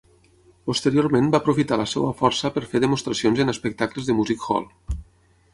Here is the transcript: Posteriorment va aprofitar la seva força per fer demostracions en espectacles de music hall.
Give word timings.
Posteriorment 0.69 1.27
va 1.35 1.41
aprofitar 1.45 1.77
la 1.83 1.85
seva 1.93 2.09
força 2.23 2.53
per 2.57 2.65
fer 2.71 2.83
demostracions 2.87 3.45
en 3.45 3.55
espectacles 3.57 4.09
de 4.11 4.21
music 4.23 4.49
hall. 4.49 4.71